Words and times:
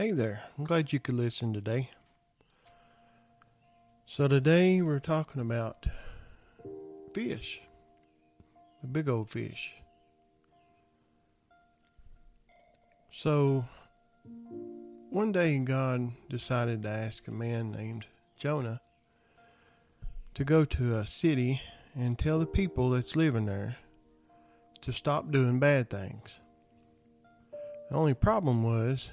Hey 0.00 0.12
there, 0.12 0.44
I'm 0.56 0.64
glad 0.64 0.94
you 0.94 0.98
could 0.98 1.16
listen 1.16 1.52
today. 1.52 1.90
So, 4.06 4.28
today 4.28 4.80
we're 4.80 4.98
talking 4.98 5.42
about 5.42 5.86
fish, 7.12 7.60
the 8.80 8.86
big 8.86 9.10
old 9.10 9.28
fish. 9.28 9.74
So, 13.10 13.66
one 15.10 15.32
day 15.32 15.58
God 15.58 16.12
decided 16.30 16.82
to 16.84 16.88
ask 16.88 17.28
a 17.28 17.30
man 17.30 17.70
named 17.70 18.06
Jonah 18.38 18.80
to 20.32 20.44
go 20.44 20.64
to 20.64 20.96
a 20.96 21.06
city 21.06 21.60
and 21.94 22.18
tell 22.18 22.38
the 22.38 22.46
people 22.46 22.88
that's 22.88 23.16
living 23.16 23.44
there 23.44 23.76
to 24.80 24.94
stop 24.94 25.30
doing 25.30 25.58
bad 25.58 25.90
things. 25.90 26.40
The 27.90 27.96
only 27.96 28.14
problem 28.14 28.62
was 28.62 29.10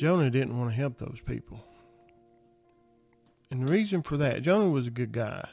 Jonah 0.00 0.30
didn't 0.30 0.58
want 0.58 0.70
to 0.70 0.76
help 0.76 0.96
those 0.96 1.20
people. 1.26 1.62
And 3.50 3.60
the 3.60 3.70
reason 3.70 4.00
for 4.00 4.16
that, 4.16 4.40
Jonah 4.40 4.70
was 4.70 4.86
a 4.86 4.90
good 4.90 5.12
guy, 5.12 5.46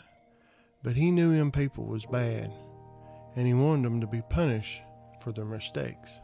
but 0.81 0.95
he 0.95 1.11
knew 1.11 1.35
them 1.35 1.51
people 1.51 1.83
was 1.83 2.05
bad, 2.05 2.53
and 3.35 3.45
he 3.45 3.53
wanted 3.53 3.83
them 3.83 3.99
to 3.99 4.07
be 4.07 4.21
punished 4.29 4.79
for 5.19 5.33
their 5.33 5.43
mistakes. 5.43 6.21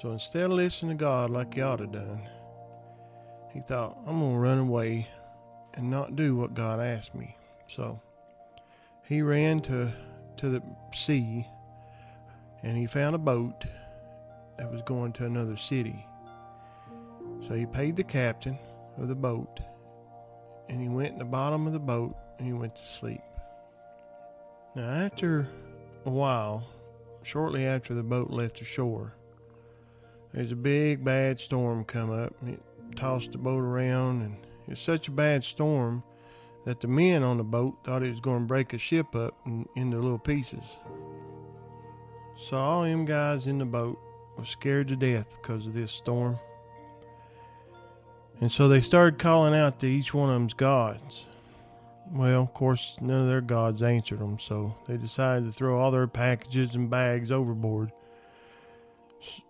So 0.00 0.12
instead 0.12 0.44
of 0.44 0.52
listening 0.52 0.96
to 0.96 1.04
God 1.04 1.28
like 1.28 1.52
he 1.52 1.60
ought 1.60 1.76
to 1.76 1.86
done, 1.86 2.26
he 3.52 3.60
thought, 3.60 3.98
I'm 4.06 4.20
going 4.20 4.32
to 4.32 4.38
run 4.38 4.58
away 4.60 5.10
and 5.74 5.90
not 5.90 6.16
do 6.16 6.36
what 6.36 6.54
God 6.54 6.80
asked 6.80 7.14
me. 7.14 7.36
So 7.66 8.00
he 9.04 9.20
ran 9.20 9.60
to, 9.60 9.92
to 10.38 10.48
the 10.48 10.62
sea 10.90 11.46
and 12.62 12.78
he 12.78 12.86
found 12.86 13.14
a 13.14 13.18
boat 13.18 13.66
that 14.58 14.70
was 14.70 14.82
going 14.82 15.12
to 15.14 15.24
another 15.24 15.56
city. 15.56 16.04
So 17.40 17.54
he 17.54 17.66
paid 17.66 17.96
the 17.96 18.04
captain 18.04 18.58
of 18.98 19.08
the 19.08 19.14
boat 19.14 19.60
and 20.68 20.80
he 20.80 20.88
went 20.88 21.12
in 21.12 21.18
the 21.18 21.24
bottom 21.24 21.66
of 21.66 21.72
the 21.72 21.78
boat 21.78 22.14
and 22.38 22.46
he 22.46 22.52
went 22.52 22.76
to 22.76 22.82
sleep. 22.82 23.20
Now, 24.74 24.90
after 24.90 25.48
a 26.04 26.10
while, 26.10 26.68
shortly 27.22 27.66
after 27.66 27.94
the 27.94 28.02
boat 28.02 28.30
left 28.30 28.58
the 28.58 28.64
shore, 28.64 29.14
there's 30.32 30.52
a 30.52 30.56
big 30.56 31.04
bad 31.04 31.40
storm 31.40 31.84
come 31.84 32.10
up. 32.10 32.34
It 32.46 32.60
tossed 32.96 33.32
the 33.32 33.38
boat 33.38 33.60
around, 33.60 34.22
and 34.22 34.36
it's 34.68 34.80
such 34.80 35.08
a 35.08 35.10
bad 35.10 35.42
storm 35.42 36.02
that 36.64 36.80
the 36.80 36.86
men 36.86 37.22
on 37.22 37.38
the 37.38 37.44
boat 37.44 37.78
thought 37.82 38.02
it 38.02 38.10
was 38.10 38.20
going 38.20 38.42
to 38.42 38.46
break 38.46 38.74
a 38.74 38.78
ship 38.78 39.16
up 39.16 39.34
into 39.74 39.96
little 39.96 40.18
pieces. 40.18 40.64
So 42.36 42.56
all 42.56 42.82
them 42.82 43.04
guys 43.04 43.46
in 43.46 43.58
the 43.58 43.64
boat 43.64 43.98
were 44.38 44.44
scared 44.44 44.88
to 44.88 44.96
death 44.96 45.38
because 45.42 45.66
of 45.66 45.74
this 45.74 45.90
storm. 45.90 46.38
And 48.40 48.50
so 48.50 48.68
they 48.68 48.80
started 48.80 49.18
calling 49.18 49.52
out 49.52 49.80
to 49.80 49.86
each 49.86 50.14
one 50.14 50.30
of 50.30 50.36
them's 50.36 50.54
gods. 50.54 51.26
Well, 52.10 52.40
of 52.40 52.54
course, 52.54 52.96
none 53.00 53.22
of 53.22 53.26
their 53.26 53.40
gods 53.40 53.82
answered 53.82 54.20
them, 54.20 54.38
so 54.38 54.76
they 54.86 54.96
decided 54.96 55.46
to 55.46 55.52
throw 55.52 55.78
all 55.78 55.90
their 55.90 56.06
packages 56.06 56.74
and 56.74 56.88
bags 56.88 57.30
overboard, 57.30 57.92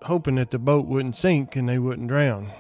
hoping 0.03 0.36
that 0.36 0.50
the 0.50 0.59
boat 0.59 0.86
wouldn't 0.86 1.16
sink 1.16 1.55
and 1.55 1.69
they 1.69 1.78
wouldn't 1.78 2.09
drown. 2.09 2.50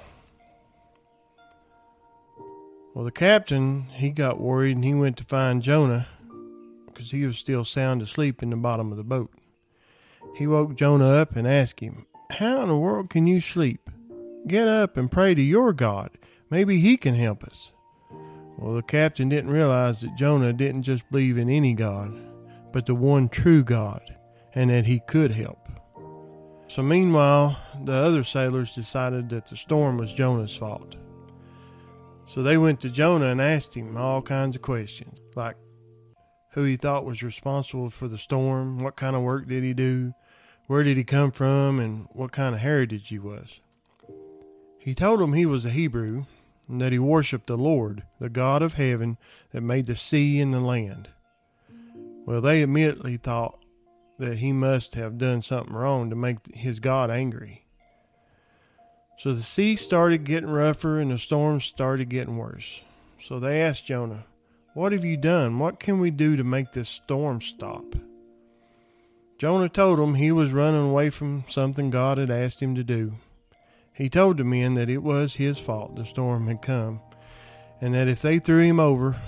Well, 2.94 3.04
the 3.04 3.10
captain, 3.10 3.86
he 3.94 4.10
got 4.10 4.40
worried 4.40 4.76
and 4.76 4.84
he 4.84 4.94
went 4.94 5.16
to 5.16 5.24
find 5.24 5.62
Jonah 5.62 6.06
because 6.86 7.10
he 7.10 7.24
was 7.24 7.38
still 7.38 7.64
sound 7.64 8.02
asleep 8.02 8.42
in 8.42 8.50
the 8.50 8.56
bottom 8.56 8.92
of 8.92 8.98
the 8.98 9.04
boat. 9.04 9.32
He 10.36 10.46
woke 10.46 10.76
Jonah 10.76 11.08
up 11.08 11.34
and 11.34 11.46
asked 11.46 11.80
him, 11.80 12.06
How 12.30 12.60
in 12.62 12.68
the 12.68 12.76
world 12.76 13.08
can 13.08 13.26
you 13.26 13.40
sleep? 13.40 13.88
Get 14.46 14.68
up 14.68 14.96
and 14.96 15.10
pray 15.10 15.34
to 15.34 15.40
your 15.40 15.72
God. 15.72 16.10
Maybe 16.50 16.78
he 16.78 16.96
can 16.98 17.14
help 17.14 17.42
us. 17.42 17.72
Well, 18.58 18.74
the 18.74 18.82
captain 18.82 19.28
didn't 19.28 19.50
realize 19.50 20.02
that 20.02 20.16
Jonah 20.16 20.52
didn't 20.52 20.82
just 20.82 21.10
believe 21.10 21.38
in 21.38 21.48
any 21.48 21.72
God, 21.72 22.20
but 22.70 22.86
the 22.86 22.94
one 22.94 23.28
true 23.28 23.64
God, 23.64 24.02
and 24.54 24.68
that 24.70 24.84
he 24.84 25.00
could 25.06 25.30
help. 25.30 25.68
So, 26.68 26.82
meanwhile, 26.82 27.58
the 27.82 27.94
other 27.94 28.22
sailors 28.22 28.74
decided 28.74 29.30
that 29.30 29.46
the 29.46 29.56
storm 29.56 29.96
was 29.96 30.12
Jonah's 30.12 30.54
fault. 30.54 30.96
So 32.26 32.42
they 32.42 32.58
went 32.58 32.78
to 32.80 32.90
Jonah 32.90 33.30
and 33.30 33.40
asked 33.40 33.74
him 33.74 33.96
all 33.96 34.20
kinds 34.20 34.54
of 34.54 34.60
questions, 34.60 35.18
like 35.34 35.56
who 36.50 36.64
he 36.64 36.76
thought 36.76 37.06
was 37.06 37.22
responsible 37.22 37.88
for 37.88 38.06
the 38.06 38.18
storm, 38.18 38.82
what 38.82 38.96
kind 38.96 39.16
of 39.16 39.22
work 39.22 39.48
did 39.48 39.64
he 39.64 39.72
do, 39.72 40.12
where 40.68 40.82
did 40.82 40.96
he 40.96 41.02
come 41.02 41.32
from, 41.32 41.80
and 41.80 42.06
what 42.12 42.30
kind 42.30 42.54
of 42.54 42.60
heritage 42.60 43.08
he 43.08 43.18
was. 43.18 43.58
He 44.78 44.94
told 44.94 45.18
them 45.18 45.32
he 45.32 45.46
was 45.46 45.64
a 45.64 45.70
Hebrew 45.70 46.26
and 46.68 46.80
that 46.80 46.92
he 46.92 46.98
worshiped 46.98 47.46
the 47.46 47.56
Lord, 47.56 48.04
the 48.20 48.28
God 48.28 48.62
of 48.62 48.74
heaven 48.74 49.16
that 49.50 49.62
made 49.62 49.86
the 49.86 49.96
sea 49.96 50.40
and 50.40 50.52
the 50.52 50.60
land. 50.60 51.08
Well, 52.26 52.42
they 52.42 52.60
immediately 52.60 53.16
thought 53.16 53.58
that 54.18 54.38
he 54.38 54.52
must 54.52 54.94
have 54.94 55.16
done 55.16 55.40
something 55.40 55.74
wrong 55.74 56.10
to 56.10 56.16
make 56.16 56.54
his 56.54 56.80
God 56.80 57.10
angry. 57.10 57.64
So 59.16 59.32
the 59.32 59.42
sea 59.42 59.74
started 59.74 60.24
getting 60.24 60.50
rougher 60.50 61.00
and 61.00 61.10
the 61.10 61.18
storm 61.18 61.60
started 61.60 62.10
getting 62.10 62.36
worse. 62.36 62.82
So 63.18 63.38
they 63.38 63.62
asked 63.62 63.86
Jonah, 63.86 64.26
What 64.74 64.92
have 64.92 65.04
you 65.04 65.16
done? 65.16 65.58
What 65.58 65.80
can 65.80 65.98
we 65.98 66.10
do 66.10 66.36
to 66.36 66.44
make 66.44 66.72
this 66.72 66.90
storm 66.90 67.40
stop? 67.40 67.96
Jonah 69.38 69.68
told 69.68 70.00
them 70.00 70.16
he 70.16 70.32
was 70.32 70.50
running 70.50 70.90
away 70.90 71.10
from 71.10 71.44
something 71.48 71.90
God 71.90 72.18
had 72.18 72.28
asked 72.30 72.60
him 72.60 72.74
to 72.74 72.82
do. 72.82 73.14
He 73.92 74.08
told 74.08 74.36
the 74.36 74.44
men 74.44 74.74
that 74.74 74.90
it 74.90 75.02
was 75.02 75.36
his 75.36 75.60
fault 75.60 75.94
the 75.94 76.04
storm 76.04 76.48
had 76.48 76.60
come, 76.60 77.00
and 77.80 77.94
that 77.94 78.08
if 78.08 78.20
they 78.20 78.40
threw 78.40 78.62
him 78.62 78.80
over, 78.80 79.20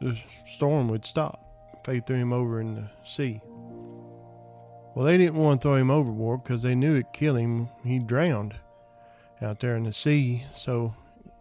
the 0.00 0.16
storm 0.54 0.88
would 0.88 1.04
stop. 1.04 1.42
If 1.74 1.82
they 1.82 1.98
threw 1.98 2.16
him 2.16 2.32
over 2.32 2.60
in 2.60 2.76
the 2.76 2.90
sea. 3.04 3.40
Well, 4.94 5.04
they 5.04 5.18
didn't 5.18 5.34
want 5.34 5.60
to 5.60 5.68
throw 5.68 5.76
him 5.76 5.90
overboard 5.90 6.44
because 6.44 6.62
they 6.62 6.76
knew 6.76 6.94
it'd 6.94 7.12
kill 7.12 7.34
him. 7.34 7.68
He 7.82 7.98
drowned 7.98 8.54
out 9.42 9.58
there 9.58 9.76
in 9.76 9.82
the 9.82 9.92
sea. 9.92 10.44
So 10.54 10.94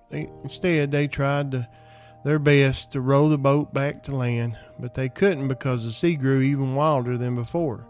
they, 0.09 0.29
instead, 0.43 0.89
they 0.89 1.07
tried 1.07 1.51
to, 1.51 1.67
their 2.23 2.39
best 2.39 2.91
to 2.93 3.01
row 3.01 3.29
the 3.29 3.37
boat 3.37 3.71
back 3.71 4.01
to 4.03 4.15
land, 4.15 4.57
but 4.79 4.95
they 4.95 5.09
couldn't 5.09 5.47
because 5.47 5.83
the 5.83 5.91
sea 5.91 6.15
grew 6.15 6.41
even 6.41 6.73
wilder 6.73 7.17
than 7.19 7.35
before. 7.35 7.85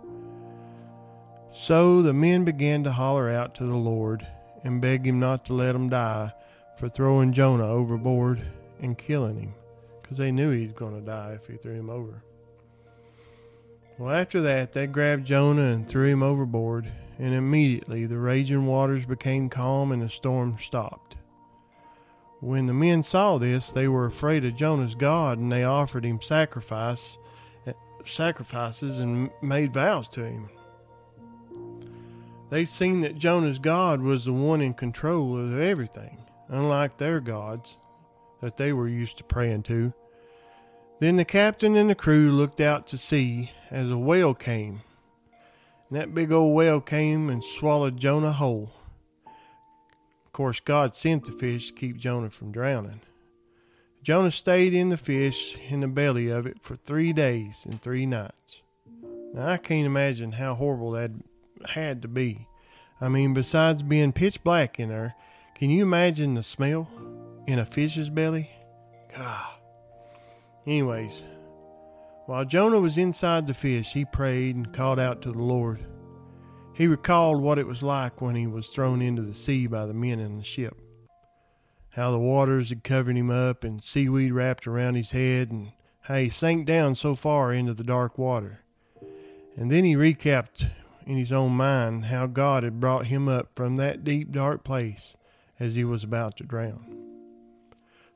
So 1.55 2.01
the 2.01 2.13
men 2.13 2.43
began 2.43 2.83
to 2.83 2.91
holler 2.91 3.31
out 3.31 3.55
to 3.55 3.65
the 3.65 3.77
Lord 3.77 4.27
and 4.65 4.81
beg 4.81 5.07
him 5.07 5.21
not 5.21 5.45
to 5.45 5.53
let 5.53 5.71
them 5.71 5.87
die 5.87 6.33
for 6.77 6.89
throwing 6.89 7.31
Jonah 7.31 7.65
overboard 7.65 8.45
and 8.81 8.97
killing 8.97 9.39
him, 9.39 9.53
because 10.01 10.17
they 10.17 10.33
knew 10.33 10.51
he 10.51 10.65
was 10.65 10.73
going 10.73 10.99
to 10.99 11.05
die 11.05 11.31
if 11.31 11.47
he 11.47 11.55
threw 11.55 11.75
him 11.75 11.89
over. 11.89 12.21
Well, 13.97 14.13
after 14.13 14.41
that, 14.41 14.73
they 14.73 14.85
grabbed 14.85 15.25
Jonah 15.25 15.67
and 15.67 15.87
threw 15.87 16.09
him 16.09 16.21
overboard, 16.21 16.91
and 17.17 17.33
immediately 17.33 18.05
the 18.05 18.19
raging 18.19 18.65
waters 18.65 19.05
became 19.05 19.47
calm 19.47 19.93
and 19.93 20.01
the 20.01 20.09
storm 20.09 20.57
stopped. 20.59 21.15
When 22.41 22.65
the 22.65 22.73
men 22.73 23.01
saw 23.01 23.37
this, 23.37 23.71
they 23.71 23.87
were 23.87 24.05
afraid 24.05 24.43
of 24.43 24.57
Jonah's 24.57 24.93
God, 24.93 25.37
and 25.37 25.49
they 25.49 25.63
offered 25.63 26.03
him 26.03 26.21
sacrifice, 26.21 27.17
eh, 27.65 27.71
sacrifices 28.03 28.99
and 28.99 29.29
made 29.41 29.73
vows 29.73 30.09
to 30.09 30.25
him. 30.25 30.49
They 32.49 32.65
seen 32.65 33.01
that 33.01 33.17
Jonah's 33.17 33.59
God 33.59 34.01
was 34.01 34.25
the 34.25 34.33
one 34.33 34.61
in 34.61 34.73
control 34.73 35.37
of 35.37 35.59
everything, 35.59 36.25
unlike 36.47 36.97
their 36.97 37.19
gods 37.19 37.77
that 38.41 38.57
they 38.57 38.71
were 38.71 38.87
used 38.87 39.17
to 39.17 39.23
praying 39.23 39.63
to. 39.63 39.93
Then 40.99 41.15
the 41.15 41.25
captain 41.25 41.75
and 41.75 41.89
the 41.89 41.95
crew 41.95 42.31
looked 42.31 42.61
out 42.61 42.87
to 42.87 42.97
sea 42.97 43.51
as 43.71 43.89
a 43.89 43.97
whale 43.97 44.33
came. 44.33 44.81
And 45.89 45.99
that 45.99 46.13
big 46.13 46.31
old 46.31 46.55
whale 46.55 46.81
came 46.81 47.29
and 47.29 47.43
swallowed 47.43 47.97
Jonah 47.97 48.31
whole. 48.31 48.71
Of 50.25 50.31
course, 50.31 50.59
God 50.59 50.95
sent 50.95 51.25
the 51.25 51.31
fish 51.31 51.67
to 51.67 51.73
keep 51.73 51.97
Jonah 51.97 52.29
from 52.29 52.51
drowning. 52.51 53.01
Jonah 54.03 54.31
stayed 54.31 54.73
in 54.73 54.89
the 54.89 54.97
fish 54.97 55.57
in 55.69 55.79
the 55.79 55.87
belly 55.87 56.29
of 56.29 56.45
it 56.45 56.61
for 56.61 56.75
three 56.75 57.11
days 57.11 57.65
and 57.65 57.81
three 57.81 58.05
nights. 58.05 58.61
Now, 59.33 59.47
I 59.47 59.57
can't 59.57 59.87
imagine 59.87 60.33
how 60.33 60.53
horrible 60.53 60.91
had 61.71 62.01
to 62.01 62.07
be. 62.07 62.47
I 63.01 63.09
mean, 63.09 63.33
besides 63.33 63.81
being 63.81 64.13
pitch 64.13 64.43
black 64.43 64.79
in 64.79 64.89
there, 64.89 65.15
can 65.55 65.69
you 65.69 65.83
imagine 65.83 66.33
the 66.33 66.43
smell 66.43 66.89
in 67.47 67.59
a 67.59 67.65
fish's 67.65 68.09
belly? 68.09 68.49
God. 69.15 69.53
Anyways, 70.65 71.23
while 72.25 72.45
Jonah 72.45 72.79
was 72.79 72.97
inside 72.97 73.47
the 73.47 73.53
fish, 73.53 73.93
he 73.93 74.03
prayed 74.05 74.55
and 74.55 74.73
called 74.73 74.99
out 74.99 75.21
to 75.21 75.31
the 75.31 75.43
Lord. 75.43 75.85
He 76.73 76.87
recalled 76.87 77.41
what 77.41 77.59
it 77.59 77.67
was 77.67 77.83
like 77.83 78.19
when 78.19 78.35
he 78.35 78.47
was 78.47 78.67
thrown 78.67 79.01
into 79.01 79.21
the 79.21 79.33
sea 79.33 79.67
by 79.67 79.85
the 79.85 79.93
men 79.93 80.19
in 80.19 80.37
the 80.37 80.43
ship. 80.43 80.75
How 81.91 82.11
the 82.11 82.19
waters 82.19 82.69
had 82.69 82.83
covered 82.83 83.15
him 83.15 83.29
up 83.29 83.63
and 83.63 83.81
seaweed 83.81 84.33
wrapped 84.33 84.67
around 84.67 84.95
his 84.95 85.11
head, 85.11 85.51
and 85.51 85.71
how 86.01 86.15
he 86.15 86.27
sank 86.27 86.65
down 86.65 86.95
so 86.95 87.15
far 87.15 87.53
into 87.53 87.73
the 87.73 87.83
dark 87.83 88.17
water. 88.17 88.59
And 89.55 89.71
then 89.71 89.85
he 89.85 89.95
recapped 89.95 90.69
in 91.05 91.17
his 91.17 91.31
own 91.31 91.51
mind 91.51 92.05
how 92.05 92.27
God 92.27 92.63
had 92.63 92.79
brought 92.79 93.07
him 93.07 93.27
up 93.27 93.49
from 93.55 93.75
that 93.75 94.03
deep, 94.03 94.31
dark 94.31 94.63
place 94.63 95.15
as 95.59 95.75
he 95.75 95.83
was 95.83 96.03
about 96.03 96.37
to 96.37 96.43
drown. 96.43 97.05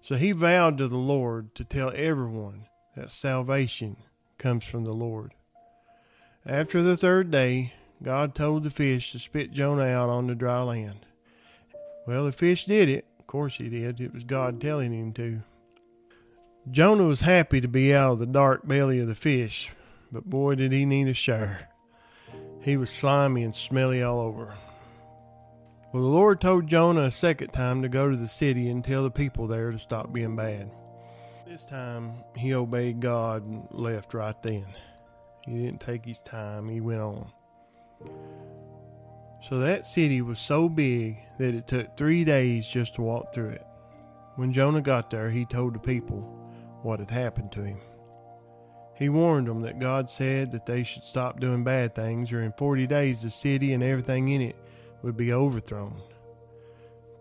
So 0.02 0.16
he 0.16 0.32
vowed 0.32 0.78
to 0.78 0.88
the 0.88 0.98
Lord 0.98 1.54
to 1.56 1.64
tell 1.64 1.92
everyone 1.96 2.66
that 2.96 3.12
salvation 3.12 3.98
comes 4.38 4.66
from 4.66 4.86
the 4.86 4.94
Lord. 4.94 5.34
After 6.46 6.82
the 6.82 6.98
third 6.98 7.30
day, 7.30 7.74
God 8.02 8.34
told 8.34 8.64
the 8.64 8.70
fish 8.70 9.12
to 9.12 9.20
spit 9.20 9.52
Jonah 9.52 9.86
out 9.86 10.10
on 10.10 10.28
the 10.28 10.36
dry 10.36 10.62
land. 10.62 11.06
Well, 12.08 12.26
the 12.26 12.32
fish 12.32 12.66
did 12.66 12.90
it. 12.90 13.06
Of 13.20 13.28
course 13.28 13.58
he 13.58 13.70
did. 13.70 14.00
It 14.00 14.14
was 14.14 14.24
God 14.24 14.60
telling 14.60 14.94
him 14.94 15.14
to. 15.14 15.42
Jonah 16.72 17.04
was 17.04 17.22
happy 17.22 17.62
to 17.62 17.68
be 17.68 17.94
out 17.94 18.14
of 18.14 18.20
the 18.20 18.26
dark 18.26 18.68
belly 18.68 19.00
of 19.00 19.08
the 19.08 19.16
fish, 19.16 19.72
but 20.12 20.30
boy, 20.30 20.56
did 20.56 20.72
he 20.72 20.86
need 20.86 21.08
a 21.08 21.14
shower. 21.14 21.68
He 22.70 22.78
was 22.78 22.92
slimy 22.92 23.42
and 23.42 23.56
smelly 23.56 24.04
all 24.04 24.20
over. 24.20 24.54
Well, 25.92 26.04
the 26.04 26.10
Lord 26.10 26.40
told 26.40 26.68
Jonah 26.68 27.02
a 27.02 27.12
second 27.12 27.48
time 27.48 27.82
to 27.82 27.90
go 27.90 28.12
to 28.12 28.16
the 28.16 28.28
city 28.28 28.70
and 28.70 28.84
tell 28.84 29.02
the 29.02 29.10
people 29.10 29.48
there 29.48 29.72
to 29.72 29.80
stop 29.80 30.14
being 30.14 30.36
bad. 30.36 30.70
This 31.48 31.66
time 31.66 32.24
he 32.36 32.54
obeyed 32.54 33.00
God 33.00 33.44
and 33.44 33.68
left 33.72 34.14
right 34.14 34.40
then. 34.44 34.68
He 35.48 35.64
didn't 35.64 35.82
take 35.82 36.06
his 36.06 36.20
time, 36.20 36.70
he 36.70 36.80
went 36.80 37.02
on. 37.02 37.32
So 39.42 39.58
that 39.58 39.84
city 39.84 40.22
was 40.22 40.38
so 40.38 40.70
big 40.70 41.18
that 41.40 41.56
it 41.56 41.66
took 41.66 41.98
three 41.98 42.24
days 42.24 42.68
just 42.68 42.94
to 42.96 43.02
walk 43.02 43.34
through 43.34 43.50
it. 43.50 43.66
When 44.36 44.54
Jonah 44.54 44.82
got 44.82 45.10
there, 45.10 45.32
he 45.32 45.44
told 45.44 45.74
the 45.74 45.80
people 45.80 46.20
what 46.84 47.00
had 47.00 47.10
happened 47.10 47.52
to 47.54 47.64
him. 47.64 47.80
He 49.00 49.08
warned 49.08 49.48
them 49.48 49.62
that 49.62 49.80
God 49.80 50.10
said 50.10 50.52
that 50.52 50.66
they 50.66 50.84
should 50.84 51.06
stop 51.06 51.40
doing 51.40 51.64
bad 51.64 51.96
things, 51.96 52.34
or 52.34 52.42
in 52.42 52.52
40 52.52 52.86
days 52.86 53.22
the 53.22 53.30
city 53.30 53.72
and 53.72 53.82
everything 53.82 54.28
in 54.28 54.42
it 54.42 54.58
would 55.02 55.16
be 55.16 55.32
overthrown. 55.32 56.02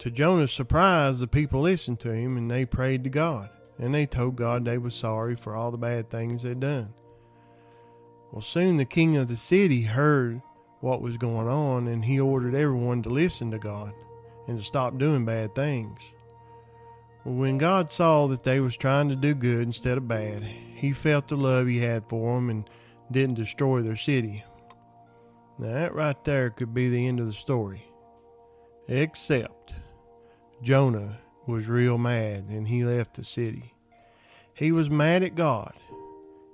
To 0.01 0.11
Jonah's 0.11 0.53
surprise, 0.53 1.21
the 1.21 1.29
people 1.29 1.61
listened 1.61 2.01
to 2.01 2.11
him 2.11 2.37
and 2.37 2.51
they 2.51 2.65
prayed 2.65 3.05
to 3.05 3.11
God, 3.11 3.51
and 3.79 3.95
they 3.95 4.07
told 4.07 4.35
God 4.35 4.65
they 4.65 4.77
were 4.77 4.91
sorry 4.91 5.37
for 5.37 5.55
all 5.55 5.71
the 5.71 5.79
bad 5.79 6.11
things 6.11 6.43
they'd 6.43 6.59
done. 6.59 6.93
Well, 8.33 8.43
soon 8.43 8.77
the 8.77 8.85
king 8.85 9.17
of 9.17 9.29
the 9.29 9.37
city 9.37 9.83
heard 9.83 10.43
what 10.81 11.01
was 11.01 11.17
going 11.17 11.47
on, 11.47 11.87
and 11.87 12.05
he 12.05 12.19
ordered 12.19 12.57
everyone 12.57 13.03
to 13.05 13.09
listen 13.09 13.53
to 13.53 13.59
God 13.59 13.95
and 14.49 14.59
to 14.59 14.65
stop 14.65 14.99
doing 14.99 15.25
bad 15.25 15.55
things. 15.55 16.01
When 17.29 17.59
God 17.59 17.91
saw 17.91 18.27
that 18.29 18.43
they 18.43 18.59
was 18.59 18.75
trying 18.75 19.11
to 19.11 19.15
do 19.15 19.35
good 19.35 19.61
instead 19.61 19.99
of 19.99 20.09
bad, 20.09 20.43
he 20.43 20.93
felt 20.93 21.29
the 21.29 21.37
love 21.37 21.67
he 21.67 21.79
had 21.79 22.07
for 22.07 22.35
them 22.35 22.49
and 22.49 22.71
didn't 23.13 23.35
destroy 23.35 23.83
their 23.83 23.97
city. 23.97 24.43
Now, 25.59 25.75
that 25.75 25.95
right 25.95 26.25
there 26.25 26.49
could 26.49 26.73
be 26.73 26.89
the 26.89 27.07
end 27.07 27.21
of 27.21 27.27
the 27.27 27.35
story. 27.35 27.85
Except 28.89 29.75
Jonah 30.63 31.19
was 31.47 31.69
real 31.69 31.99
mad 31.99 32.47
and 32.49 32.67
he 32.67 32.83
left 32.83 33.17
the 33.17 33.25
city. 33.25 33.75
He 34.55 34.73
was 34.73 34.89
mad 34.89 35.23
at 35.23 35.35
God. 35.35 35.75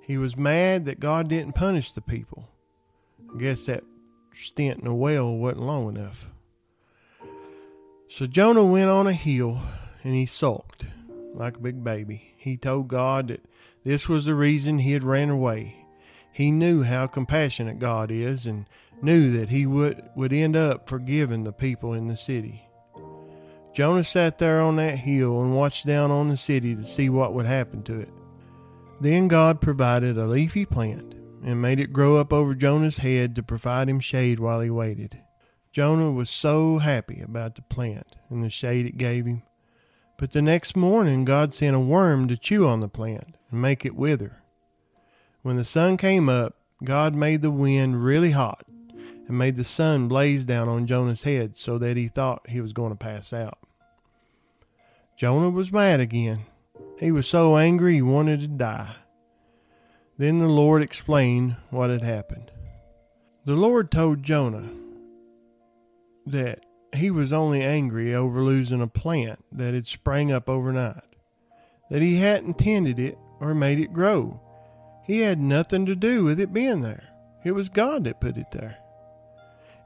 He 0.01 0.17
was 0.17 0.35
mad 0.35 0.83
that 0.85 0.99
God 0.99 1.29
didn't 1.29 1.55
punish 1.55 1.93
the 1.93 2.01
people. 2.01 2.49
I 3.33 3.39
guess 3.39 3.65
that 3.67 3.85
stint 4.33 4.79
in 4.79 4.85
the 4.85 4.93
well 4.93 5.37
wasn't 5.37 5.63
long 5.63 5.95
enough. 5.95 6.29
So 8.09 8.27
Jonah 8.27 8.65
went 8.65 8.89
on 8.89 9.07
a 9.07 9.13
hill 9.13 9.61
and 10.05 10.13
he 10.13 10.25
sulked 10.27 10.85
like 11.33 11.57
a 11.57 11.61
big 11.61 11.83
baby. 11.83 12.35
He 12.37 12.57
told 12.57 12.87
God 12.87 13.29
that 13.29 13.43
this 13.83 14.07
was 14.07 14.25
the 14.25 14.35
reason 14.35 14.77
he 14.77 14.93
had 14.93 15.03
ran 15.03 15.29
away. 15.31 15.83
He 16.31 16.51
knew 16.51 16.83
how 16.83 17.07
compassionate 17.07 17.79
God 17.79 18.11
is 18.11 18.45
and 18.45 18.67
knew 19.01 19.35
that 19.37 19.49
he 19.49 19.65
would, 19.65 20.03
would 20.15 20.31
end 20.31 20.55
up 20.55 20.87
forgiving 20.87 21.43
the 21.43 21.51
people 21.51 21.93
in 21.93 22.07
the 22.07 22.15
city. 22.15 22.69
Jonah 23.73 24.03
sat 24.03 24.37
there 24.37 24.61
on 24.61 24.75
that 24.75 24.99
hill 24.99 25.41
and 25.41 25.55
watched 25.55 25.87
down 25.87 26.11
on 26.11 26.27
the 26.27 26.37
city 26.37 26.75
to 26.75 26.83
see 26.83 27.09
what 27.09 27.33
would 27.33 27.47
happen 27.47 27.81
to 27.83 27.99
it. 27.99 28.09
Then 29.01 29.27
God 29.27 29.59
provided 29.59 30.17
a 30.17 30.27
leafy 30.27 30.65
plant 30.65 31.15
and 31.43 31.61
made 31.61 31.79
it 31.79 31.91
grow 31.91 32.17
up 32.17 32.31
over 32.31 32.53
Jonah's 32.53 32.97
head 32.97 33.35
to 33.35 33.43
provide 33.43 33.89
him 33.89 33.99
shade 33.99 34.39
while 34.39 34.61
he 34.61 34.69
waited. 34.69 35.19
Jonah 35.73 36.11
was 36.11 36.29
so 36.29 36.77
happy 36.77 37.21
about 37.21 37.55
the 37.55 37.63
plant 37.63 38.15
and 38.29 38.43
the 38.43 38.49
shade 38.51 38.85
it 38.85 38.97
gave 38.97 39.25
him. 39.25 39.41
But 40.17 40.31
the 40.31 40.41
next 40.41 40.77
morning, 40.77 41.25
God 41.25 41.53
sent 41.53 41.75
a 41.75 41.79
worm 41.79 42.27
to 42.29 42.37
chew 42.37 42.67
on 42.67 42.79
the 42.79 42.87
plant 42.87 43.35
and 43.51 43.61
make 43.61 43.85
it 43.85 43.95
wither. 43.95 44.41
When 45.41 45.57
the 45.57 45.65
sun 45.65 45.97
came 45.97 46.29
up, 46.29 46.55
God 46.83 47.13
made 47.13 47.41
the 47.41 47.51
wind 47.51 48.03
really 48.03 48.31
hot 48.31 48.65
and 49.27 49.37
made 49.37 49.55
the 49.55 49.63
sun 49.63 50.07
blaze 50.07 50.45
down 50.45 50.69
on 50.69 50.87
Jonah's 50.87 51.23
head 51.23 51.57
so 51.57 51.77
that 51.77 51.97
he 51.97 52.07
thought 52.07 52.49
he 52.49 52.61
was 52.61 52.73
going 52.73 52.91
to 52.91 52.95
pass 52.95 53.33
out. 53.33 53.59
Jonah 55.17 55.49
was 55.49 55.71
mad 55.71 55.99
again. 55.99 56.45
He 56.99 57.11
was 57.11 57.27
so 57.27 57.57
angry 57.57 57.95
he 57.95 58.01
wanted 58.01 58.39
to 58.41 58.47
die. 58.47 58.95
Then 60.17 60.39
the 60.39 60.47
Lord 60.47 60.81
explained 60.81 61.57
what 61.69 61.89
had 61.89 62.01
happened. 62.01 62.51
The 63.45 63.55
Lord 63.55 63.91
told 63.91 64.23
Jonah 64.23 64.69
that 66.25 66.64
he 66.97 67.11
was 67.11 67.33
only 67.33 67.61
angry 67.61 68.13
over 68.13 68.41
losing 68.41 68.81
a 68.81 68.87
plant 68.87 69.43
that 69.51 69.73
had 69.73 69.87
sprang 69.87 70.31
up 70.31 70.49
overnight, 70.49 71.03
that 71.89 72.01
he 72.01 72.17
hadn't 72.17 72.57
tended 72.57 72.99
it 72.99 73.17
or 73.39 73.53
made 73.53 73.79
it 73.79 73.93
grow. 73.93 74.39
He 75.03 75.19
had 75.19 75.39
nothing 75.39 75.85
to 75.85 75.95
do 75.95 76.23
with 76.23 76.39
it 76.39 76.53
being 76.53 76.81
there. 76.81 77.09
It 77.43 77.51
was 77.51 77.69
God 77.69 78.05
that 78.05 78.19
put 78.19 78.37
it 78.37 78.51
there 78.51 78.79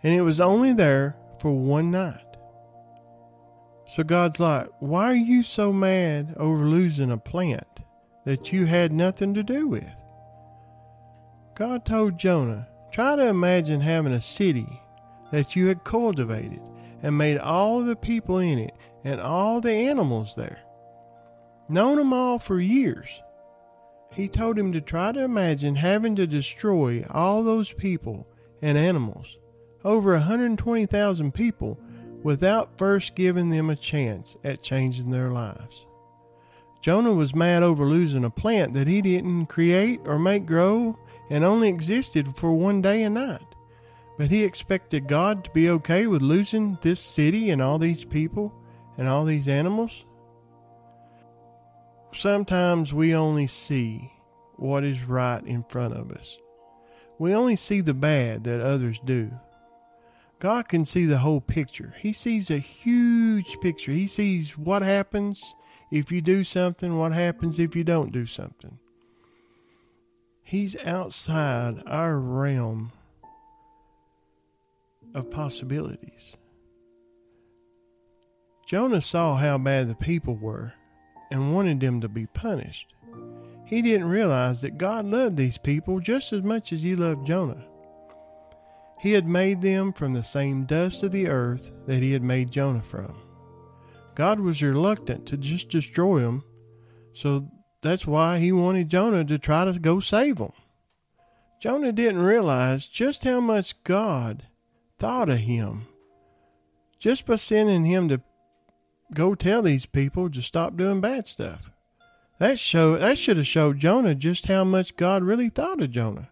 and 0.03 0.13
it 0.13 0.21
was 0.21 0.39
only 0.39 0.73
there 0.73 1.15
for 1.39 1.51
one 1.51 1.91
night. 1.91 2.25
So 3.87 4.03
God's 4.03 4.39
like, 4.39 4.67
Why 4.79 5.05
are 5.05 5.15
you 5.15 5.43
so 5.43 5.73
mad 5.73 6.33
over 6.37 6.63
losing 6.65 7.11
a 7.11 7.17
plant 7.17 7.81
that 8.25 8.51
you 8.51 8.65
had 8.65 8.91
nothing 8.91 9.33
to 9.33 9.43
do 9.43 9.67
with? 9.67 9.95
God 11.55 11.85
told 11.85 12.17
Jonah, 12.17 12.67
Try 12.91 13.15
to 13.15 13.27
imagine 13.27 13.81
having 13.81 14.13
a 14.13 14.21
city 14.21 14.81
that 15.31 15.55
you 15.55 15.67
had 15.67 15.83
cultivated 15.83 16.61
and 17.01 17.17
made 17.17 17.37
all 17.37 17.81
the 17.81 17.95
people 17.95 18.39
in 18.39 18.59
it 18.59 18.73
and 19.03 19.19
all 19.19 19.61
the 19.61 19.71
animals 19.71 20.35
there. 20.35 20.59
Known 21.69 21.97
them 21.97 22.13
all 22.13 22.39
for 22.39 22.59
years. 22.59 23.07
He 24.11 24.27
told 24.27 24.57
him 24.57 24.73
to 24.73 24.81
try 24.81 25.11
to 25.11 25.23
imagine 25.23 25.75
having 25.75 26.15
to 26.15 26.25
destroy 26.25 27.05
all 27.11 27.43
those 27.43 27.71
people 27.71 28.27
and 28.61 28.77
animals 28.77 29.37
over 29.83 30.13
120,000 30.13 31.33
people 31.33 31.79
without 32.23 32.77
first 32.77 33.15
giving 33.15 33.49
them 33.49 33.69
a 33.69 33.75
chance 33.75 34.35
at 34.43 34.61
changing 34.63 35.11
their 35.11 35.29
lives. 35.29 35.85
Jonah 36.81 37.13
was 37.13 37.35
mad 37.35 37.63
over 37.63 37.85
losing 37.85 38.23
a 38.23 38.29
plant 38.29 38.73
that 38.73 38.87
he 38.87 39.01
didn't 39.01 39.47
create 39.47 39.99
or 40.05 40.17
make 40.17 40.45
grow 40.45 40.97
and 41.29 41.43
only 41.43 41.69
existed 41.69 42.35
for 42.35 42.51
one 42.53 42.81
day 42.81 43.03
and 43.03 43.15
night. 43.15 43.48
But 44.19 44.31
he 44.31 44.43
expected 44.43 45.07
God 45.07 45.45
to 45.45 45.49
be 45.51 45.69
okay 45.69 46.05
with 46.05 46.21
losing 46.21 46.77
this 46.81 46.99
city 46.99 47.51
and 47.51 47.61
all 47.61 47.79
these 47.79 48.03
people 48.03 48.53
and 48.97 49.07
all 49.07 49.23
these 49.23 49.47
animals. 49.47 50.03
Sometimes 52.11 52.93
we 52.93 53.15
only 53.15 53.47
see 53.47 54.11
what 54.57 54.83
is 54.83 55.05
right 55.05 55.41
in 55.45 55.63
front 55.63 55.93
of 55.93 56.11
us. 56.11 56.37
We 57.17 57.33
only 57.33 57.55
see 57.55 57.79
the 57.79 57.93
bad 57.93 58.43
that 58.43 58.59
others 58.59 58.99
do. 59.05 59.31
God 60.39 60.67
can 60.67 60.83
see 60.83 61.05
the 61.05 61.19
whole 61.19 61.39
picture. 61.39 61.95
He 61.97 62.11
sees 62.11 62.51
a 62.51 62.57
huge 62.57 63.57
picture. 63.61 63.93
He 63.93 64.07
sees 64.07 64.57
what 64.57 64.81
happens 64.81 65.55
if 65.91 66.11
you 66.11 66.19
do 66.19 66.43
something, 66.43 66.97
what 66.97 67.13
happens 67.13 67.57
if 67.57 67.73
you 67.73 67.85
don't 67.85 68.11
do 68.11 68.25
something. 68.25 68.79
He's 70.43 70.75
outside 70.75 71.81
our 71.87 72.19
realm 72.19 72.91
of 75.13 75.31
possibilities. 75.31 76.35
Jonah 78.67 79.01
saw 79.01 79.35
how 79.35 79.57
bad 79.57 79.87
the 79.87 79.95
people 79.95 80.35
were 80.35 80.73
and 81.31 81.53
wanted 81.53 81.79
them 81.79 82.01
to 82.01 82.07
be 82.07 82.27
punished. 82.27 82.93
He 83.65 83.81
didn't 83.81 84.09
realize 84.09 84.61
that 84.61 84.77
God 84.77 85.05
loved 85.05 85.37
these 85.37 85.57
people 85.57 85.99
just 85.99 86.33
as 86.33 86.43
much 86.43 86.73
as 86.73 86.83
he 86.83 86.95
loved 86.95 87.25
Jonah. 87.25 87.65
He 88.99 89.13
had 89.13 89.27
made 89.27 89.61
them 89.61 89.93
from 89.93 90.13
the 90.13 90.23
same 90.23 90.65
dust 90.65 91.03
of 91.03 91.11
the 91.11 91.27
earth 91.27 91.71
that 91.87 92.03
he 92.03 92.11
had 92.11 92.23
made 92.23 92.51
Jonah 92.51 92.81
from. 92.81 93.15
God 94.13 94.39
was 94.39 94.61
reluctant 94.61 95.25
to 95.27 95.37
just 95.37 95.69
destroy 95.69 96.21
them, 96.21 96.43
so 97.13 97.49
that's 97.81 98.05
why 98.05 98.39
he 98.39 98.51
wanted 98.51 98.89
Jonah 98.89 99.23
to 99.25 99.39
try 99.39 99.65
to 99.65 99.79
go 99.79 99.99
save 99.99 100.37
them. 100.37 100.51
Jonah 101.61 101.91
didn't 101.91 102.21
realize 102.21 102.85
just 102.85 103.23
how 103.23 103.39
much 103.39 103.81
God 103.83 104.47
thought 104.99 105.29
of 105.29 105.39
him 105.39 105.87
just 106.99 107.25
by 107.25 107.37
sending 107.37 107.85
him 107.85 108.09
to 108.09 108.21
go 109.13 109.33
tell 109.33 109.61
these 109.61 109.85
people 109.85 110.29
to 110.29 110.41
stop 110.41 110.75
doing 110.75 111.01
bad 111.01 111.25
stuff. 111.25 111.71
That 112.37 112.59
show 112.59 112.97
that 112.97 113.17
should 113.17 113.37
have 113.37 113.47
showed 113.47 113.79
Jonah 113.79 114.15
just 114.15 114.45
how 114.45 114.63
much 114.63 114.95
God 114.95 115.23
really 115.23 115.49
thought 115.49 115.81
of 115.81 115.91
Jonah. 115.91 116.29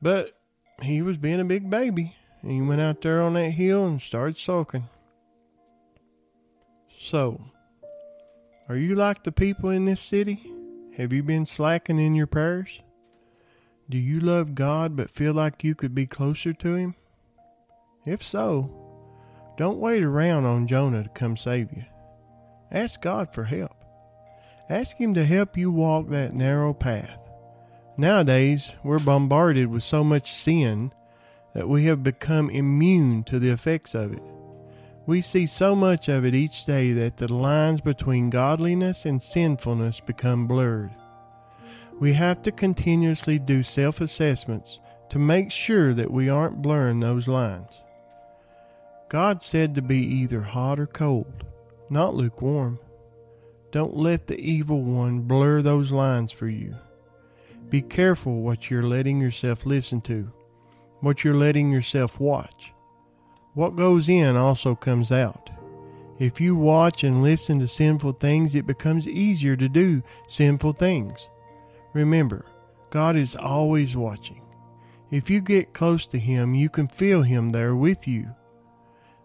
But 0.00 0.38
he 0.82 1.02
was 1.02 1.16
being 1.16 1.40
a 1.40 1.44
big 1.44 1.68
baby. 1.68 2.14
And 2.42 2.50
he 2.50 2.60
went 2.60 2.80
out 2.80 3.00
there 3.00 3.22
on 3.22 3.34
that 3.34 3.50
hill 3.50 3.86
and 3.86 4.00
started 4.00 4.38
sulking. 4.38 4.88
So, 6.96 7.40
are 8.68 8.76
you 8.76 8.94
like 8.94 9.22
the 9.22 9.32
people 9.32 9.70
in 9.70 9.84
this 9.84 10.00
city? 10.00 10.50
Have 10.96 11.12
you 11.12 11.22
been 11.22 11.46
slacking 11.46 11.98
in 11.98 12.14
your 12.14 12.26
prayers? 12.26 12.80
Do 13.88 13.98
you 13.98 14.18
love 14.18 14.56
God 14.56 14.96
but 14.96 15.10
feel 15.10 15.32
like 15.32 15.62
you 15.62 15.76
could 15.76 15.94
be 15.94 16.06
closer 16.06 16.52
to 16.52 16.74
Him? 16.74 16.96
If 18.04 18.22
so, 18.22 18.70
don't 19.56 19.78
wait 19.78 20.02
around 20.02 20.44
on 20.44 20.66
Jonah 20.66 21.04
to 21.04 21.08
come 21.10 21.36
save 21.36 21.72
you. 21.72 21.84
Ask 22.72 23.00
God 23.00 23.32
for 23.32 23.44
help. 23.44 23.84
Ask 24.68 24.96
Him 24.96 25.14
to 25.14 25.24
help 25.24 25.56
you 25.56 25.70
walk 25.70 26.08
that 26.08 26.34
narrow 26.34 26.74
path. 26.74 27.18
Nowadays, 27.96 28.72
we're 28.82 28.98
bombarded 28.98 29.68
with 29.68 29.84
so 29.84 30.02
much 30.02 30.32
sin 30.32 30.92
that 31.54 31.68
we 31.68 31.84
have 31.84 32.02
become 32.02 32.50
immune 32.50 33.22
to 33.24 33.38
the 33.38 33.50
effects 33.50 33.94
of 33.94 34.12
it. 34.12 34.22
We 35.06 35.20
see 35.20 35.46
so 35.46 35.76
much 35.76 36.08
of 36.08 36.24
it 36.24 36.34
each 36.34 36.66
day 36.66 36.92
that 36.92 37.18
the 37.18 37.32
lines 37.32 37.80
between 37.80 38.30
godliness 38.30 39.06
and 39.06 39.22
sinfulness 39.22 40.00
become 40.00 40.48
blurred. 40.48 40.90
We 41.98 42.12
have 42.12 42.42
to 42.42 42.52
continuously 42.52 43.38
do 43.38 43.62
self 43.62 44.00
assessments 44.00 44.80
to 45.08 45.18
make 45.18 45.50
sure 45.50 45.94
that 45.94 46.10
we 46.10 46.28
aren't 46.28 46.60
blurring 46.60 47.00
those 47.00 47.26
lines. 47.26 47.80
God 49.08 49.42
said 49.42 49.74
to 49.74 49.82
be 49.82 49.98
either 49.98 50.42
hot 50.42 50.78
or 50.78 50.86
cold, 50.86 51.44
not 51.88 52.14
lukewarm. 52.14 52.78
Don't 53.70 53.96
let 53.96 54.26
the 54.26 54.38
evil 54.38 54.82
one 54.82 55.20
blur 55.22 55.62
those 55.62 55.92
lines 55.92 56.32
for 56.32 56.48
you. 56.48 56.74
Be 57.70 57.82
careful 57.82 58.42
what 58.42 58.70
you're 58.70 58.82
letting 58.82 59.20
yourself 59.20 59.64
listen 59.64 60.00
to, 60.02 60.30
what 61.00 61.24
you're 61.24 61.34
letting 61.34 61.70
yourself 61.72 62.20
watch. 62.20 62.72
What 63.54 63.76
goes 63.76 64.08
in 64.08 64.36
also 64.36 64.74
comes 64.74 65.10
out. 65.10 65.50
If 66.18 66.40
you 66.40 66.56
watch 66.56 67.04
and 67.04 67.22
listen 67.22 67.58
to 67.60 67.68
sinful 67.68 68.12
things, 68.12 68.54
it 68.54 68.66
becomes 68.66 69.08
easier 69.08 69.56
to 69.56 69.68
do 69.68 70.02
sinful 70.28 70.72
things. 70.74 71.28
Remember, 71.96 72.44
God 72.90 73.16
is 73.16 73.34
always 73.34 73.96
watching. 73.96 74.42
If 75.10 75.30
you 75.30 75.40
get 75.40 75.72
close 75.72 76.04
to 76.08 76.18
Him, 76.18 76.54
you 76.54 76.68
can 76.68 76.88
feel 76.88 77.22
Him 77.22 77.48
there 77.48 77.74
with 77.74 78.06
you. 78.06 78.34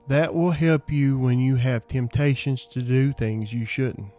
That 0.07 0.33
will 0.33 0.51
help 0.51 0.89
you 0.89 1.19
when 1.19 1.37
you 1.37 1.57
have 1.57 1.85
temptations 1.85 2.65
to 2.67 2.81
do 2.81 3.11
things 3.11 3.51
you 3.51 3.65
shouldn't. 3.65 4.13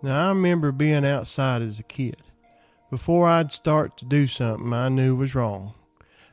Now, 0.00 0.26
I 0.26 0.28
remember 0.28 0.70
being 0.70 1.04
outside 1.04 1.60
as 1.60 1.80
a 1.80 1.82
kid. 1.82 2.22
Before 2.88 3.26
I'd 3.26 3.50
start 3.50 3.96
to 3.96 4.04
do 4.04 4.28
something 4.28 4.72
I 4.72 4.88
knew 4.88 5.16
was 5.16 5.34
wrong, 5.34 5.74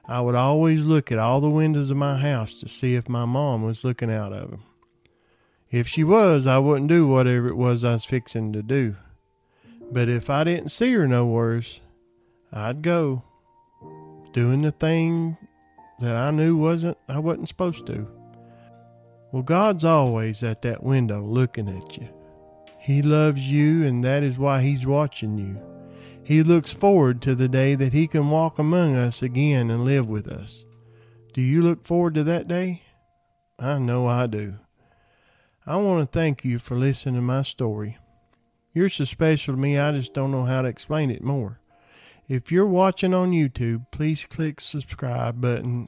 I 0.08 0.22
would 0.22 0.36
always 0.36 0.86
look 0.86 1.12
at 1.12 1.18
all 1.18 1.42
the 1.42 1.50
windows 1.50 1.90
of 1.90 1.98
my 1.98 2.20
house 2.20 2.60
to 2.60 2.70
see 2.70 2.94
if 2.94 3.10
my 3.10 3.26
mom 3.26 3.64
was 3.64 3.84
looking 3.84 4.12
out 4.12 4.34
of 4.34 4.52
them. 4.52 4.64
If 5.72 5.88
she 5.88 6.04
was, 6.04 6.46
I 6.46 6.60
wouldn't 6.60 6.90
do 6.90 7.08
whatever 7.08 7.48
it 7.48 7.58
was 7.58 7.84
I 7.84 7.94
was 7.94 8.06
fixing 8.06 8.54
to 8.54 8.62
do. 8.62 8.98
But 9.92 10.10
if 10.10 10.30
I 10.30 10.44
didn't 10.44 10.70
see 10.70 10.94
her 10.94 11.08
nowheres, 11.08 11.80
I'd 12.52 12.82
go 12.82 13.24
doing 14.34 14.64
the 14.64 14.72
thing 14.72 15.38
that 16.00 16.16
I 16.16 16.32
knew 16.32 16.58
wasn't 16.58 16.98
I 17.08 17.20
wasn't 17.20 17.48
supposed 17.48 17.86
to. 17.88 18.08
Well, 19.32 19.44
God's 19.44 19.84
always 19.84 20.44
at 20.44 20.62
that 20.64 20.84
window 20.84 21.22
looking 21.22 21.70
at 21.70 21.98
you. 21.98 22.10
He 22.80 23.02
loves 23.02 23.50
you, 23.50 23.86
and 23.86 24.04
that 24.04 24.24
is 24.24 24.38
why 24.38 24.62
He's 24.62 24.86
watching 24.86 25.38
you. 25.38 25.60
He 26.24 26.44
looks 26.44 26.72
forward 26.72 27.22
to 27.24 27.36
the 27.36 27.50
day 27.50 27.76
that 27.76 27.94
He 27.94 28.08
can 28.08 28.30
walk 28.30 28.60
among 28.60 28.96
us 28.96 29.22
again 29.22 29.70
and 29.70 29.86
live 29.86 30.08
with 30.08 30.28
us. 30.28 30.66
Do 31.34 31.42
you 31.42 31.62
look 31.62 31.86
forward 31.86 32.16
to 32.16 32.24
that 32.24 32.48
day? 32.48 32.84
I 33.60 33.80
know 33.80 34.08
I 34.08 34.28
do. 34.28 34.56
I 35.66 35.78
want 35.78 36.12
to 36.12 36.18
thank 36.18 36.46
you 36.46 36.60
for 36.60 36.76
listening 36.76 37.16
to 37.16 37.22
my 37.22 37.42
story. 37.42 37.98
You're 38.76 38.90
so 38.90 39.06
special 39.06 39.54
to 39.54 39.60
me, 39.60 39.80
I 39.80 39.94
just 39.94 40.14
don't 40.14 40.32
know 40.32 40.44
how 40.44 40.62
to 40.62 40.68
explain 40.68 41.10
it 41.10 41.24
more. 41.24 41.62
If 42.28 42.52
you're 42.52 42.68
watching 42.68 43.14
on 43.14 43.32
YouTube, 43.32 43.86
please 43.90 44.26
click 44.26 44.60
subscribe 44.60 45.40
button 45.40 45.88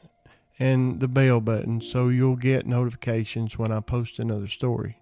and 0.57 1.01
the 1.01 1.09
bell 1.09 1.41
button 1.41 1.81
so 1.81 2.07
you'll 2.07 2.37
get 2.37 2.65
notifications 2.65 3.57
when 3.57 3.73
I 3.73 3.81
post 3.81 4.19
another 4.19 4.47
story. 4.47 5.01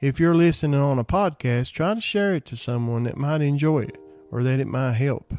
If 0.00 0.18
you're 0.18 0.34
listening 0.34 0.80
on 0.80 0.98
a 0.98 1.04
podcast, 1.04 1.72
try 1.72 1.92
to 1.92 2.00
share 2.00 2.36
it 2.36 2.46
to 2.46 2.56
someone 2.56 3.02
that 3.02 3.18
might 3.18 3.42
enjoy 3.42 3.80
it 3.80 3.98
or 4.30 4.42
that 4.42 4.58
it 4.58 4.66
might 4.66 4.92
help. 4.92 5.34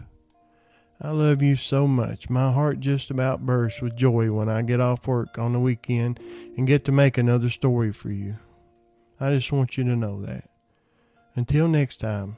I 1.01 1.09
love 1.09 1.41
you 1.41 1.55
so 1.55 1.87
much. 1.87 2.29
My 2.29 2.51
heart 2.51 2.79
just 2.79 3.09
about 3.09 3.43
bursts 3.43 3.81
with 3.81 3.95
joy 3.95 4.31
when 4.31 4.49
I 4.49 4.61
get 4.61 4.79
off 4.79 5.07
work 5.07 5.39
on 5.39 5.53
the 5.53 5.59
weekend 5.59 6.19
and 6.55 6.67
get 6.67 6.85
to 6.85 6.91
make 6.91 7.17
another 7.17 7.49
story 7.49 7.91
for 7.91 8.11
you. 8.11 8.37
I 9.19 9.33
just 9.33 9.51
want 9.51 9.79
you 9.79 9.83
to 9.85 9.95
know 9.95 10.21
that. 10.21 10.47
Until 11.37 11.67
next 11.67 11.97
time, 11.97 12.37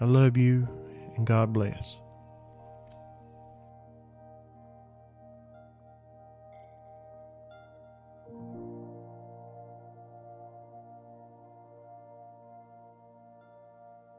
I 0.00 0.06
love 0.06 0.36
you 0.36 0.68
and 1.16 1.26
God 1.26 1.52
bless. 1.52 1.98